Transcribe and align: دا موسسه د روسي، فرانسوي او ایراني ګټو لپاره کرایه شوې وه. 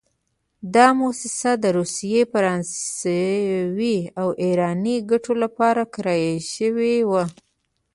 دا 0.75 0.87
موسسه 1.01 1.51
د 1.63 1.65
روسي، 1.77 2.15
فرانسوي 2.31 3.97
او 4.21 4.27
ایراني 4.43 4.95
ګټو 5.11 5.33
لپاره 5.43 5.81
کرایه 5.93 6.35
شوې 6.53 6.95
وه. 7.09 7.23